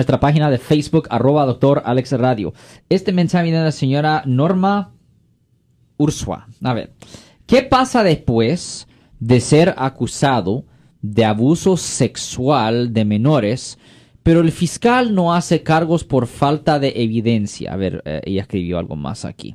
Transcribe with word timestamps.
nuestra 0.00 0.18
página 0.18 0.50
de 0.50 0.56
Facebook, 0.56 1.08
arroba 1.10 1.44
doctor 1.44 1.82
Alex 1.84 2.12
Radio. 2.12 2.54
Este 2.88 3.12
mensaje 3.12 3.44
viene 3.44 3.58
de 3.58 3.64
la 3.64 3.70
señora 3.70 4.22
Norma 4.24 4.94
Ursua. 5.98 6.48
A 6.64 6.72
ver, 6.72 6.94
¿qué 7.44 7.62
pasa 7.62 8.02
después 8.02 8.88
de 9.18 9.40
ser 9.40 9.74
acusado 9.76 10.64
de 11.02 11.26
abuso 11.26 11.76
sexual 11.76 12.94
de 12.94 13.04
menores, 13.04 13.78
pero 14.22 14.40
el 14.40 14.52
fiscal 14.52 15.14
no 15.14 15.34
hace 15.34 15.62
cargos 15.62 16.02
por 16.02 16.26
falta 16.26 16.78
de 16.78 16.94
evidencia? 16.96 17.74
A 17.74 17.76
ver, 17.76 18.00
eh, 18.06 18.22
ella 18.24 18.40
escribió 18.40 18.78
algo 18.78 18.96
más 18.96 19.26
aquí. 19.26 19.54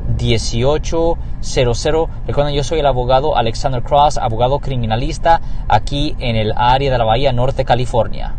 1-800-530-1800. 0.21 2.09
Recuerden, 2.27 2.53
yo 2.53 2.63
soy 2.63 2.79
el 2.79 2.85
abogado 2.85 3.35
Alexander 3.35 3.81
Cross, 3.81 4.17
abogado 4.17 4.59
criminalista 4.59 5.41
aquí 5.67 6.15
en 6.19 6.35
el 6.35 6.53
área 6.55 6.91
de 6.91 6.97
la 6.97 7.03
Bahía 7.03 7.31
Norte, 7.33 7.65
California. 7.65 8.35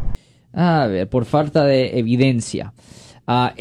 A 0.55 0.87
ver, 0.87 1.09
por 1.09 1.25
falta 1.25 1.65
de 1.65 1.99
evidencia. 1.99 2.73
Ah, 3.27 3.55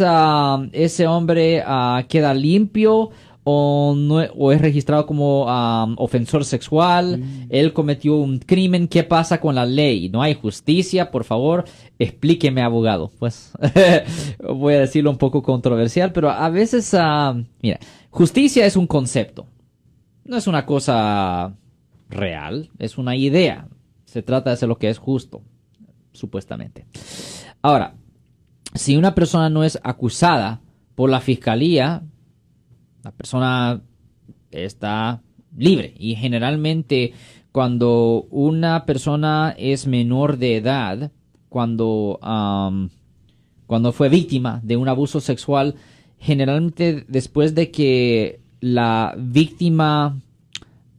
ah, 0.00 0.62
ese 0.72 1.06
hombre 1.06 1.62
ah, 1.66 2.04
queda 2.08 2.34
limpio 2.34 3.10
o, 3.44 3.94
no, 3.96 4.16
o 4.36 4.52
es 4.52 4.60
registrado 4.60 5.06
como 5.06 5.46
ofensor 5.96 6.44
sexual, 6.44 7.18
mm. 7.18 7.46
él 7.48 7.72
cometió 7.72 8.16
un 8.16 8.38
crimen, 8.38 8.88
¿qué 8.88 9.04
pasa 9.04 9.40
con 9.40 9.54
la 9.54 9.64
ley? 9.64 10.08
¿No 10.10 10.22
hay 10.22 10.34
justicia? 10.34 11.10
Por 11.10 11.24
favor, 11.24 11.64
explíqueme, 11.98 12.62
abogado. 12.62 13.10
Pues 13.18 13.52
voy 14.38 14.74
a 14.74 14.80
decirlo 14.80 15.10
un 15.10 15.18
poco 15.18 15.42
controversial, 15.42 16.12
pero 16.12 16.30
a 16.30 16.48
veces, 16.50 16.94
mira, 17.62 17.78
justicia 18.10 18.66
es 18.66 18.76
un 18.76 18.86
concepto, 18.86 19.46
no 20.24 20.36
es 20.36 20.46
una 20.46 20.66
cosa 20.66 21.54
real, 22.10 22.70
es 22.78 22.98
una 22.98 23.16
idea. 23.16 23.68
Se 24.04 24.22
trata 24.22 24.50
de 24.50 24.54
hacer 24.54 24.68
lo 24.68 24.78
que 24.78 24.88
es 24.88 24.98
justo, 24.98 25.42
supuestamente. 26.12 26.86
Ahora, 27.62 27.94
si 28.74 28.96
una 28.96 29.14
persona 29.14 29.50
no 29.50 29.64
es 29.64 29.78
acusada 29.82 30.60
por 30.94 31.10
la 31.10 31.20
fiscalía, 31.20 32.02
la 33.08 33.12
persona 33.12 33.80
está 34.50 35.22
libre 35.56 35.94
y 35.98 36.14
generalmente 36.14 37.14
cuando 37.52 38.26
una 38.30 38.84
persona 38.84 39.54
es 39.56 39.86
menor 39.86 40.36
de 40.36 40.56
edad, 40.56 41.10
cuando, 41.48 42.18
cuando 43.66 43.92
fue 43.92 44.10
víctima 44.10 44.60
de 44.62 44.76
un 44.76 44.90
abuso 44.90 45.22
sexual, 45.22 45.76
generalmente 46.18 47.06
después 47.08 47.54
de 47.54 47.70
que 47.70 48.40
la 48.60 49.14
víctima 49.16 50.20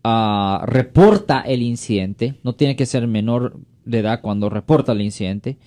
ah, 0.04 0.64
reporta 0.66 1.42
el 1.42 1.62
incidente, 1.62 2.40
no 2.44 2.54
tiene 2.54 2.76
que 2.76 2.88
ser 2.88 3.06
menor 3.06 3.60
de 3.86 4.00
edad 4.00 4.22
cuando 4.22 4.50
reporta 4.50 4.94
el 4.94 5.02
incidente, 5.02 5.60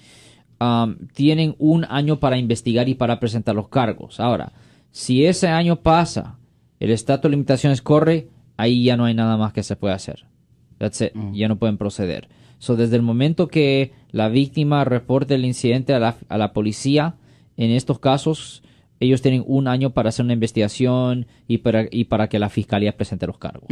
tienen 1.15 1.55
un 1.59 1.85
año 1.89 2.19
para 2.19 2.37
investigar 2.37 2.89
y 2.89 2.95
para 2.95 3.21
presentar 3.21 3.55
los 3.55 3.69
cargos. 3.69 4.19
Ahora, 4.19 4.53
si 4.93 5.27
ese 5.27 5.49
año 5.49 5.77
pasa, 5.77 6.39
el 6.79 6.91
estatus 6.91 7.25
de 7.25 7.31
limitaciones 7.31 7.83
corre, 7.83 8.29
ahí 8.57 8.85
ya 8.85 8.97
no 8.97 9.07
hay 9.07 9.15
nada 9.15 9.37
más 9.37 9.53
que 9.53 9.63
se 9.63 9.75
pueda 9.75 9.95
hacer. 9.95 10.27
That's 10.79 11.01
it. 11.01 11.15
Mm. 11.15 11.33
Ya 11.33 11.49
no 11.49 11.57
pueden 11.57 11.79
proceder. 11.79 12.29
So, 12.59 12.77
desde 12.77 12.97
el 12.97 13.03
momento 13.03 13.49
que 13.49 13.93
la 14.11 14.29
víctima 14.29 14.85
reporte 14.85 15.35
el 15.35 15.45
incidente 15.45 15.95
a 15.95 15.99
la, 15.99 16.17
a 16.29 16.39
la 16.39 16.53
policía, 16.53 17.17
en 17.57 17.71
estos 17.71 17.99
casos, 17.99 18.63
ellos 19.03 19.21
tienen 19.21 19.43
un 19.47 19.67
año 19.67 19.91
para 19.91 20.11
hacer 20.11 20.25
una 20.25 20.35
investigación 20.35 21.27
y 21.49 21.59
para, 21.59 21.87
y 21.91 22.05
para 22.05 22.29
que 22.29 22.39
la 22.39 22.49
fiscalía 22.49 22.97
presente 22.97 23.27
los 23.27 23.37
cargos. 23.37 23.69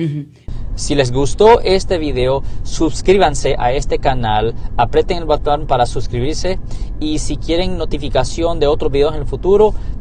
Si 0.74 0.94
les 0.94 1.12
gustó 1.12 1.60
este 1.60 1.98
video, 1.98 2.42
suscríbanse 2.64 3.54
a 3.58 3.72
este 3.72 3.98
canal, 3.98 4.54
aprieten 4.76 5.18
el 5.18 5.24
botón 5.26 5.66
para 5.66 5.86
suscribirse 5.86 6.58
y 6.98 7.18
si 7.18 7.36
quieren 7.36 7.78
notificación 7.78 8.58
de 8.58 8.66
otros 8.66 8.90
videos 8.90 9.14
en 9.14 9.20
el 9.20 9.26
futuro, 9.26 9.74